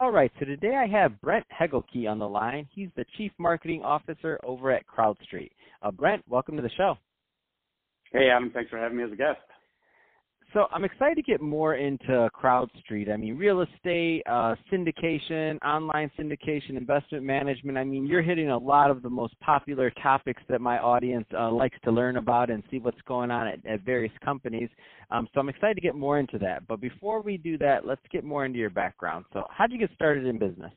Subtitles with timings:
[0.00, 2.66] All right, so today I have Brent Hegelke on the line.
[2.74, 5.50] He's the Chief Marketing Officer over at CrowdStreet.
[5.82, 6.96] Uh, Brent, welcome to the show.
[8.10, 8.50] Hey, Adam.
[8.50, 9.40] Thanks for having me as a guest.
[10.52, 13.08] So I'm excited to get more into CrowdStreet.
[13.12, 17.78] I mean, real estate, uh, syndication, online syndication, investment management.
[17.78, 21.52] I mean, you're hitting a lot of the most popular topics that my audience uh,
[21.52, 24.68] likes to learn about and see what's going on at, at various companies.
[25.12, 26.66] Um, so I'm excited to get more into that.
[26.66, 29.26] But before we do that, let's get more into your background.
[29.32, 30.72] So, how did you get started in business?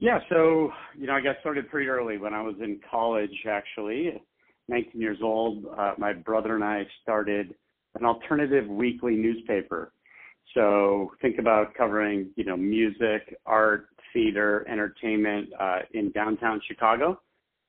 [0.00, 3.30] Yeah, so you know, I got started pretty early when I was in college.
[3.48, 4.20] Actually,
[4.68, 7.54] 19 years old, uh, my brother and I started
[7.94, 9.92] an alternative weekly newspaper.
[10.54, 17.20] So think about covering, you know, music, art, theater, entertainment uh, in downtown Chicago.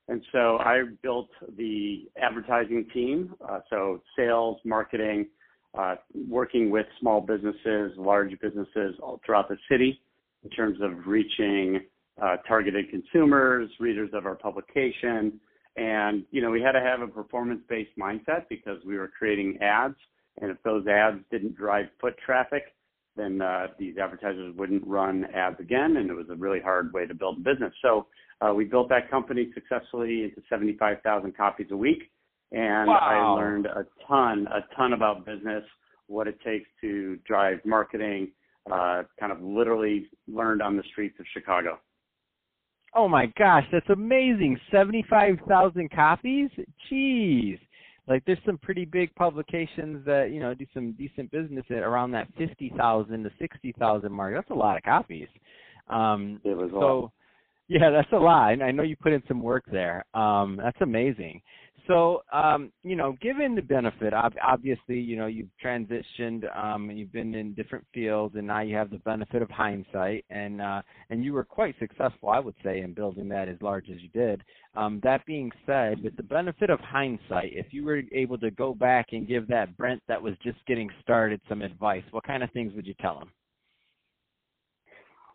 [0.08, 5.28] And so I built the advertising team, uh, so sales, marketing,
[5.78, 5.96] uh,
[6.28, 10.00] working with small businesses, large businesses all throughout the city
[10.42, 11.80] in terms of reaching
[12.20, 15.38] uh, targeted consumers, readers of our publication.
[15.76, 19.96] And, you know, we had to have a performance-based mindset because we were creating ads
[20.40, 22.74] and if those ads didn't drive foot traffic,
[23.16, 27.06] then uh, these advertisers wouldn't run ads again, and it was a really hard way
[27.06, 27.72] to build a business.
[27.82, 28.06] So
[28.40, 32.10] uh, we built that company successfully into 75,000 copies a week,
[32.52, 33.36] and wow.
[33.36, 35.64] I learned a ton, a ton about business,
[36.06, 38.32] what it takes to drive marketing.
[38.70, 41.78] Uh, kind of literally learned on the streets of Chicago.
[42.94, 44.58] Oh my gosh, that's amazing!
[44.70, 46.50] Seventy-five thousand copies.
[46.90, 47.58] Jeez
[48.10, 52.10] like there's some pretty big publications that you know do some decent business at around
[52.10, 54.34] that fifty thousand to sixty thousand mark.
[54.34, 55.28] That's a lot of copies.
[55.88, 57.12] Um, it was so,
[57.68, 58.60] yeah, that's a lot.
[58.60, 60.04] I know you put in some work there.
[60.12, 61.40] Um, that's amazing.
[61.90, 67.12] So, um, you know, given the benefit, obviously, you know, you've transitioned, um, and you've
[67.12, 71.24] been in different fields, and now you have the benefit of hindsight, and uh, and
[71.24, 74.40] you were quite successful, I would say, in building that as large as you did.
[74.76, 78.72] Um, that being said, with the benefit of hindsight, if you were able to go
[78.72, 82.52] back and give that Brent that was just getting started some advice, what kind of
[82.52, 83.32] things would you tell him?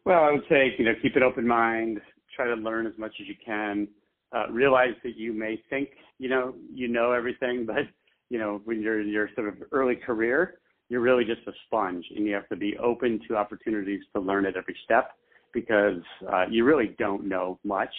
[0.05, 1.99] Well, I would say, you know, keep an open mind,
[2.33, 3.89] try to learn as much as you can
[4.33, 7.87] uh, realize that you may think you know you know everything, but
[8.29, 10.59] you know when you're in your sort of early career,
[10.89, 14.45] you're really just a sponge, and you have to be open to opportunities to learn
[14.45, 15.11] at every step
[15.53, 17.93] because uh, you really don't know much.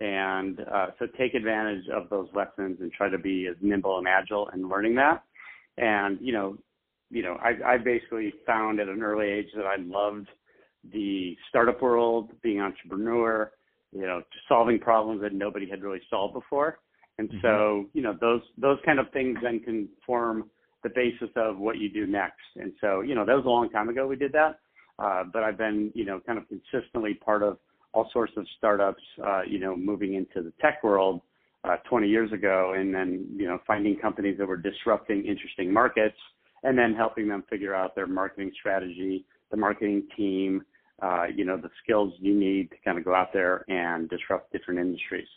[0.00, 4.08] And uh, so take advantage of those lessons and try to be as nimble and
[4.08, 5.22] agile in learning that.
[5.76, 6.56] And you know,
[7.10, 10.28] you know, I, I basically found at an early age that I loved
[10.92, 13.52] the startup world, being entrepreneur,
[13.92, 16.78] you know, solving problems that nobody had really solved before.
[17.18, 17.38] And mm-hmm.
[17.42, 20.50] so, you know, those those kind of things then can form
[20.82, 22.40] the basis of what you do next.
[22.56, 24.60] And so, you know, that was a long time ago we did that.
[24.98, 27.58] Uh, but I've been, you know, kind of consistently part of
[27.92, 31.20] all sorts of startups, uh, you know, moving into the tech world
[31.64, 36.16] uh, 20 years ago, and then, you know, finding companies that were disrupting interesting markets,
[36.62, 40.62] and then helping them figure out their marketing strategy, the marketing team,
[41.02, 44.52] uh, you know, the skills you need to kind of go out there and disrupt
[44.52, 45.28] different industries.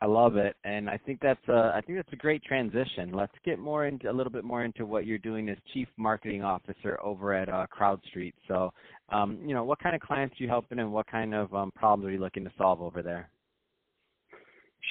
[0.00, 3.10] I love it, and I think that's a I think that's a great transition.
[3.12, 6.44] Let's get more into a little bit more into what you're doing as chief marketing
[6.44, 8.34] officer over at uh, CrowdStreet.
[8.46, 8.72] So,
[9.08, 11.72] um, you know, what kind of clients are you helping, and what kind of um,
[11.74, 13.28] problems are you looking to solve over there?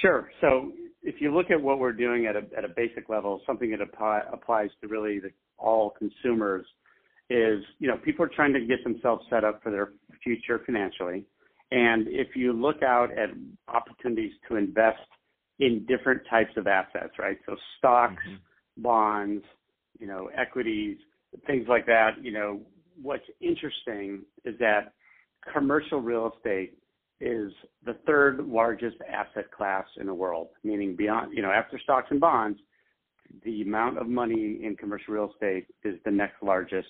[0.01, 0.29] Sure.
[0.41, 0.73] So,
[1.03, 3.79] if you look at what we're doing at a at a basic level, something that
[3.79, 6.65] apply, applies to really the, all consumers
[7.29, 9.93] is, you know, people are trying to get themselves set up for their
[10.23, 11.25] future financially.
[11.71, 13.29] And if you look out at
[13.67, 14.99] opportunities to invest
[15.59, 17.37] in different types of assets, right?
[17.45, 18.81] So stocks, mm-hmm.
[18.81, 19.43] bonds,
[19.99, 20.97] you know, equities,
[21.45, 22.61] things like that, you know,
[23.01, 24.93] what's interesting is that
[25.51, 26.77] commercial real estate
[27.19, 27.51] is
[27.83, 32.19] the third largest asset class in the world, meaning beyond, you know, after stocks and
[32.19, 32.59] bonds,
[33.43, 36.87] the amount of money in commercial real estate is the next largest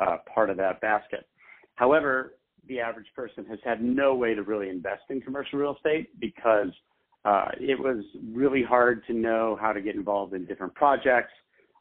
[0.00, 1.26] uh, part of that basket.
[1.74, 2.34] However,
[2.68, 6.70] the average person has had no way to really invest in commercial real estate because
[7.24, 11.32] uh, it was really hard to know how to get involved in different projects.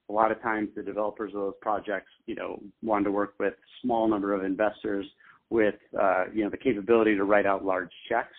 [0.09, 3.53] A lot of times, the developers of those projects, you know, wanted to work with
[3.81, 5.05] small number of investors
[5.49, 8.35] with uh, you know the capability to write out large checks.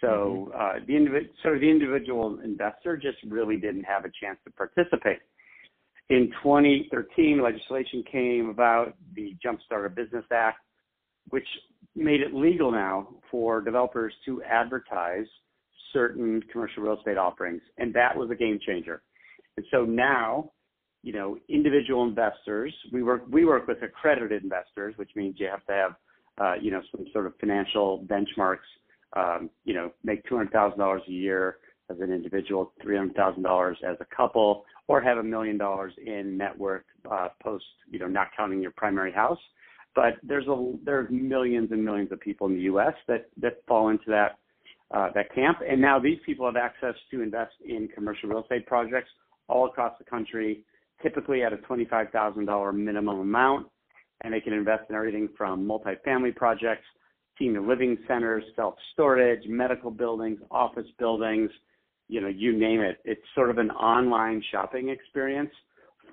[0.00, 0.60] So mm-hmm.
[0.60, 4.50] uh, the individ- sort of the individual investor just really didn't have a chance to
[4.52, 5.18] participate.
[6.10, 10.58] In 2013, legislation came about, the Jumpstart a Business Act,
[11.30, 11.46] which
[11.94, 15.26] made it legal now for developers to advertise
[15.92, 19.02] certain commercial real estate offerings, and that was a game changer.
[19.56, 20.50] And so now,
[21.02, 25.64] you know, individual investors, we work we work with accredited investors, which means you have
[25.66, 25.94] to have,
[26.40, 28.58] uh, you know, some sort of financial benchmarks.
[29.14, 31.58] Um, you know, make two hundred thousand dollars a year
[31.92, 35.92] as an individual, three hundred thousand dollars as a couple, or have a million dollars
[36.04, 39.38] in net worth uh, post, you know, not counting your primary house.
[39.94, 42.94] But there's a there's millions and millions of people in the U.S.
[43.08, 44.38] that that fall into that
[44.90, 48.66] uh, that camp, and now these people have access to invest in commercial real estate
[48.66, 49.08] projects
[49.48, 50.64] all across the country,
[51.02, 53.66] typically at a $25,000 minimum amount,
[54.22, 56.84] and they can invest in everything from multifamily projects,
[57.38, 61.50] senior living centers, self-storage, medical buildings, office buildings,
[62.12, 62.98] you know, you name it.
[63.06, 65.50] It's sort of an online shopping experience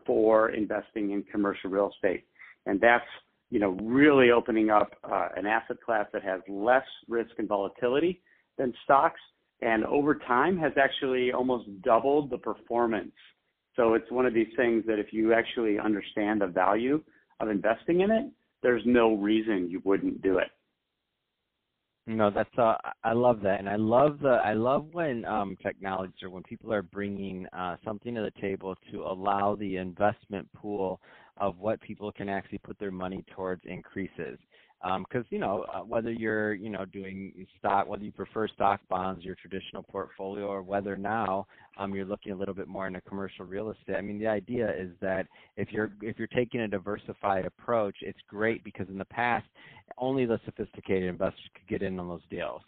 [0.05, 2.23] for investing in commercial real estate.
[2.65, 3.03] And that's,
[3.49, 8.21] you know, really opening up uh, an asset class that has less risk and volatility
[8.57, 9.19] than stocks
[9.61, 13.11] and over time has actually almost doubled the performance.
[13.75, 17.03] So it's one of these things that if you actually understand the value
[17.41, 18.31] of investing in it,
[18.63, 20.47] there's no reason you wouldn't do it.
[22.07, 26.13] No, that's uh, I love that, and I love the I love when um, technology
[26.23, 30.99] or when people are bringing uh, something to the table to allow the investment pool
[31.37, 34.39] of what people can actually put their money towards increases
[34.81, 38.79] because um, you know uh, whether you're you know doing stock, whether you prefer stock
[38.89, 41.45] bonds, your traditional portfolio, or whether now
[41.77, 43.95] um, you're looking a little bit more into commercial real estate.
[43.95, 45.27] I mean, the idea is that
[45.57, 49.45] if you're if you're taking a diversified approach, it's great because in the past
[49.97, 52.61] only the sophisticated investors could get in on those deals.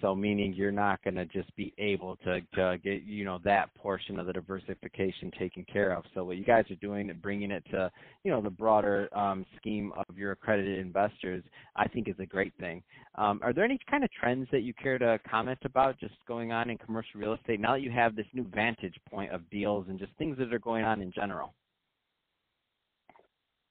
[0.00, 3.74] So meaning you're not going to just be able to, to get you know that
[3.74, 6.04] portion of the diversification taken care of.
[6.14, 7.90] So what you guys are doing, bringing it to
[8.24, 11.42] you know the broader um, scheme of your accredited investors,
[11.76, 12.82] I think is a great thing.
[13.16, 16.52] Um, are there any kind of trends that you care to comment about just going
[16.52, 19.86] on in commercial real estate now that you have this new vantage point of deals
[19.88, 21.54] and just things that are going on in general?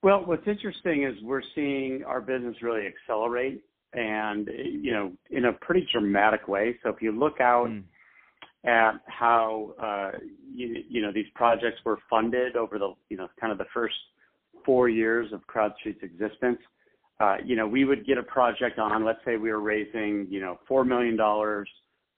[0.02, 5.52] Well, what's interesting is we're seeing our business really accelerate and you know in a
[5.52, 6.76] pretty dramatic way.
[6.82, 7.82] So if you look out mm.
[8.64, 10.18] at how uh,
[10.54, 13.94] you, you know these projects were funded over the you know kind of the first
[14.64, 16.58] four years of CrowdStreet's existence,
[17.20, 19.04] uh, you know we would get a project on.
[19.04, 21.68] Let's say we were raising you know four million dollars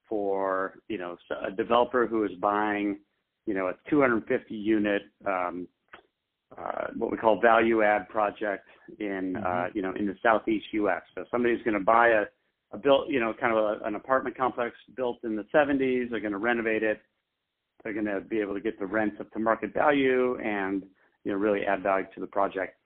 [0.08, 2.98] for you know a developer who is buying
[3.46, 5.68] you know a 250 unit um,
[6.58, 8.66] uh, what we call value add project
[8.98, 9.76] in uh, mm-hmm.
[9.76, 11.02] you know in the southeast U.S.
[11.14, 12.24] So somebody's going to buy a,
[12.72, 16.10] a built you know kind of a, an apartment complex built in the 70s.
[16.10, 17.00] They're going to renovate it.
[17.82, 20.82] They're going to be able to get the rents up to market value and
[21.24, 22.76] you know really add value to the project.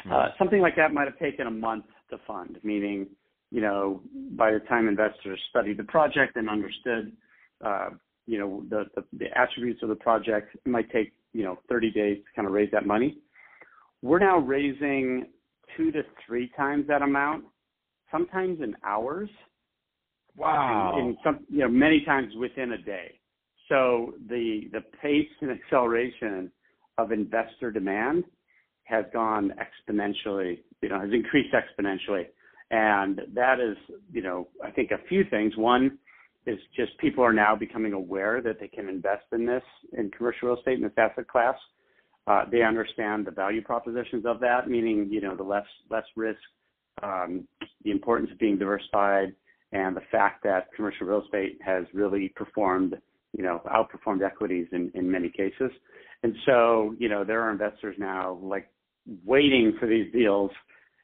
[0.00, 0.12] Mm-hmm.
[0.12, 3.06] Uh, something like that might have taken a month to fund, meaning
[3.50, 4.00] you know
[4.32, 7.12] by the time investors studied the project and understood
[7.64, 7.90] uh,
[8.26, 11.90] you know the, the the attributes of the project, it might take you know 30
[11.90, 13.18] days to kind of raise that money.
[14.02, 15.26] We're now raising
[15.76, 17.44] two to three times that amount,
[18.10, 19.28] sometimes in hours.
[20.36, 20.94] Wow.
[20.96, 23.18] And some, you know, many times within a day.
[23.68, 26.50] So the the pace and acceleration
[26.98, 28.24] of investor demand
[28.84, 32.26] has gone exponentially, you know, has increased exponentially.
[32.70, 33.76] And that is,
[34.12, 35.56] you know, I think a few things.
[35.56, 35.98] One,
[36.46, 39.62] is just people are now becoming aware that they can invest in this
[39.92, 41.56] in commercial real estate in this asset class.
[42.26, 46.38] Uh, they understand the value propositions of that, meaning you know the less less risk,
[47.02, 47.46] um,
[47.84, 49.34] the importance of being diversified,
[49.72, 52.96] and the fact that commercial real estate has really performed,
[53.36, 55.70] you know, outperformed equities in in many cases.
[56.22, 58.68] And so you know there are investors now like
[59.24, 60.50] waiting for these deals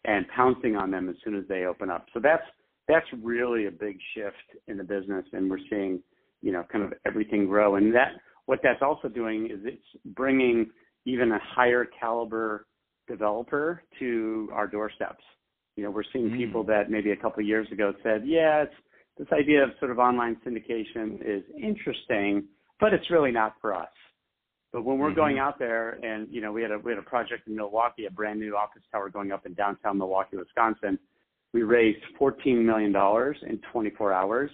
[0.04, 2.06] and pouncing on them as soon as they open up.
[2.12, 2.42] So that's
[2.88, 6.00] that's really a big shift in the business, and we're seeing,
[6.40, 7.76] you know, kind of everything grow.
[7.76, 8.12] And that
[8.46, 10.70] what that's also doing is it's bringing
[11.04, 12.66] even a higher caliber
[13.08, 15.22] developer to our doorsteps.
[15.76, 16.36] You know, we're seeing mm.
[16.36, 18.74] people that maybe a couple of years ago said, "Yeah, it's
[19.16, 22.44] this idea of sort of online syndication is interesting,
[22.80, 23.88] but it's really not for us."
[24.72, 25.16] But when we're mm-hmm.
[25.16, 28.06] going out there, and you know, we had a we had a project in Milwaukee,
[28.06, 30.98] a brand new office tower going up in downtown Milwaukee, Wisconsin
[31.52, 32.94] we raised $14 million
[33.48, 34.50] in 24 hours.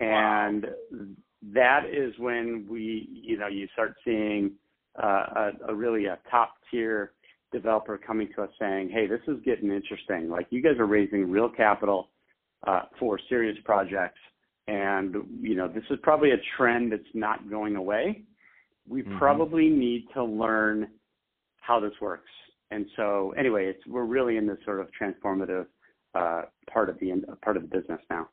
[0.00, 1.06] And wow.
[1.54, 4.52] that is when we, you know, you start seeing
[5.02, 7.12] uh, a, a really a top tier
[7.52, 10.28] developer coming to us saying, "Hey, this is getting interesting.
[10.28, 12.08] Like you guys are raising real capital
[12.66, 14.18] uh, for serious projects,
[14.68, 18.22] and you know this is probably a trend that's not going away.
[18.88, 19.18] We mm-hmm.
[19.18, 20.88] probably need to learn
[21.60, 22.30] how this works."
[22.70, 25.66] And so, anyway, it's we're really in this sort of transformative
[26.14, 28.28] uh, part of the part of the business now.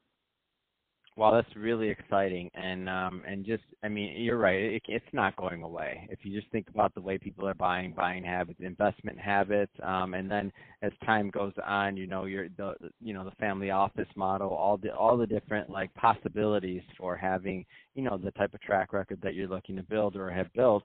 [1.17, 4.55] Well, that's really exciting, and um, and just I mean, you're right.
[4.55, 6.07] It, it's not going away.
[6.09, 10.13] If you just think about the way people are buying, buying habits, investment habits, um,
[10.13, 10.51] and then
[10.81, 14.77] as time goes on, you know, your the you know the family office model, all
[14.77, 19.19] the all the different like possibilities for having you know the type of track record
[19.21, 20.83] that you're looking to build or have built,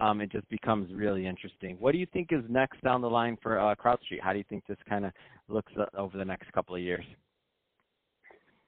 [0.00, 1.76] um, it just becomes really interesting.
[1.78, 4.20] What do you think is next down the line for uh, CrowdStreet?
[4.20, 5.12] How do you think this kind of
[5.48, 7.04] looks uh, over the next couple of years?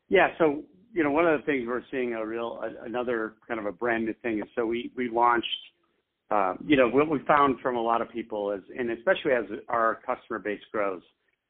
[0.08, 3.66] Yeah, so you know, one of the things we're seeing a real another kind of
[3.66, 5.46] a brand new thing is so we we launched.
[6.30, 9.44] Uh, you know, what we found from a lot of people is, and especially as
[9.70, 11.00] our customer base grows,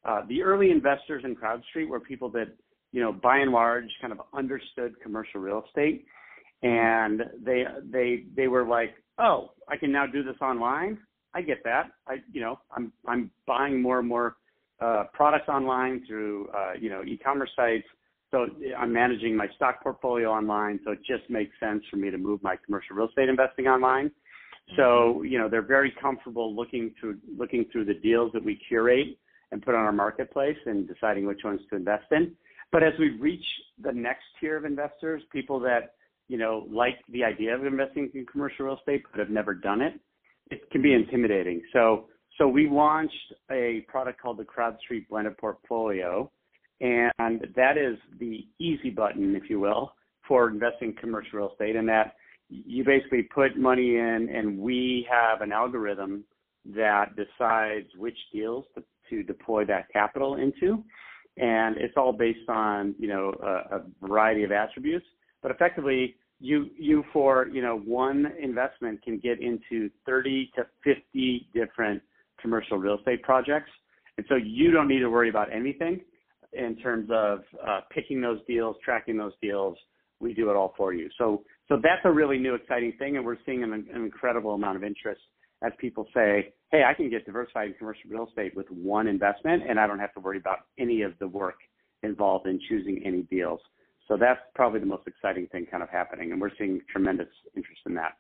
[0.05, 2.47] uh, the early investors in CrowdStreet were people that,
[2.93, 6.07] you know, by and large, kind of understood commercial real estate,
[6.63, 10.99] and they they they were like, oh, I can now do this online.
[11.35, 11.91] I get that.
[12.07, 14.37] I you know, I'm I'm buying more and more
[14.81, 17.87] uh, products online through uh, you know e-commerce sites
[18.31, 22.19] so I'm managing my stock portfolio online, so it just makes sense for me to
[22.19, 24.11] move my commercial real estate investing online.
[24.77, 25.25] So, mm-hmm.
[25.25, 29.19] you know, they're very comfortable looking through looking through the deals that we curate
[29.51, 32.33] and put on our marketplace and deciding which ones to invest in.
[32.71, 33.45] But as we reach
[33.83, 35.95] the next tier of investors, people that,
[36.29, 39.81] you know, like the idea of investing in commercial real estate but have never done
[39.81, 39.95] it,
[40.51, 41.63] it can be intimidating.
[41.73, 46.31] So so we launched a product called the CrowdStreet Blended Portfolio,
[46.81, 49.95] and that is the easy button, if you will,
[50.27, 51.77] for investing in commercial real estate.
[51.77, 52.15] And that
[52.49, 56.25] you basically put money in, and we have an algorithm
[56.67, 60.85] that decides which deals to, to deploy that capital into.
[61.37, 65.07] And it's all based on you know a, a variety of attributes.
[65.43, 71.49] But effectively, you you for you know one investment can get into 30 to 50
[71.55, 72.03] different
[72.41, 73.71] commercial real estate projects,
[74.17, 76.01] and so you don't need to worry about anything
[76.53, 79.77] in terms of uh, picking those deals, tracking those deals.
[80.21, 81.09] We do it all for you.
[81.17, 84.77] So, so that's a really new, exciting thing, and we're seeing an, an incredible amount
[84.77, 85.21] of interest
[85.63, 89.63] as people say, "Hey, I can get diversified in commercial real estate with one investment,
[89.69, 91.57] and I don't have to worry about any of the work
[92.03, 93.61] involved in choosing any deals."
[94.09, 97.83] So that's probably the most exciting thing kind of happening, and we're seeing tremendous interest
[97.87, 98.17] in that.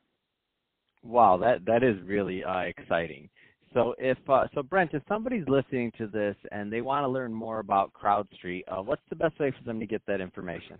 [1.02, 3.30] Wow, that that is really uh, exciting.
[3.74, 7.32] So if uh, so, Brent, if somebody's listening to this and they want to learn
[7.32, 10.78] more about CrowdStreet, uh, what's the best way for them to get that information?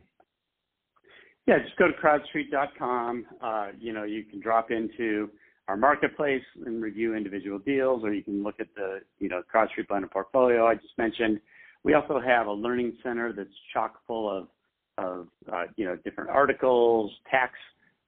[1.47, 3.27] Yeah, just go to crowdstreet.com.
[3.43, 5.31] Uh, you know, you can drop into
[5.67, 9.89] our marketplace and review individual deals, or you can look at the you know CrowdStreet
[9.89, 11.41] blended portfolio I just mentioned.
[11.85, 14.49] We also have a learning center that's chock full of
[14.97, 17.53] of uh, you know different articles, tax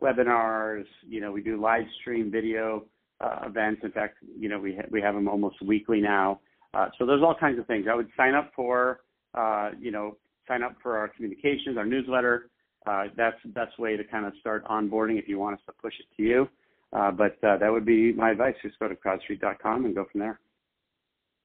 [0.02, 0.86] webinars.
[1.06, 2.84] You know, we do live stream video
[3.20, 3.82] uh, events.
[3.84, 6.40] In fact, you know, we ha- we have them almost weekly now.
[6.72, 7.86] Uh, so there's all kinds of things.
[7.90, 9.00] I would sign up for,
[9.34, 12.48] uh, you know, sign up for our communications, our newsletter.
[12.86, 15.72] Uh, that's the best way to kind of start onboarding if you want us to
[15.72, 16.48] push it to you.
[16.92, 18.54] Uh, but uh, that would be my advice.
[18.62, 20.40] Just go to crowdstreet.com and go from there.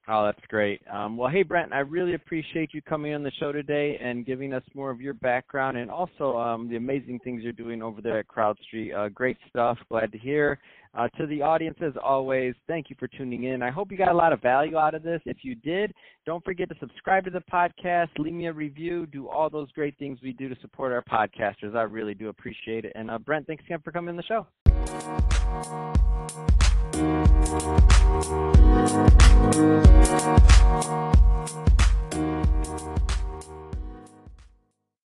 [0.08, 0.80] Oh, that's great.
[0.92, 4.52] Um, well, hey, Brent, I really appreciate you coming on the show today and giving
[4.52, 8.20] us more of your background and also um, the amazing things you're doing over there
[8.20, 8.94] at CrowdStreet.
[8.94, 9.76] Uh, great stuff.
[9.88, 10.60] Glad to hear.
[10.94, 13.62] Uh, to the audience, as always, thank you for tuning in.
[13.62, 15.20] I hope you got a lot of value out of this.
[15.26, 15.92] If you did,
[16.24, 19.98] don't forget to subscribe to the podcast, leave me a review, do all those great
[19.98, 21.74] things we do to support our podcasters.
[21.74, 22.92] I really do appreciate it.
[22.94, 24.46] And uh, Brent, thanks again for coming on the show.
[26.96, 27.26] Thank
[31.70, 31.75] you.